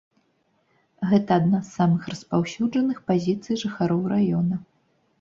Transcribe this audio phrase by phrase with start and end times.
[1.11, 4.55] Гэта адна з самых распаўсюджаных пазіцый жыхароў раёна.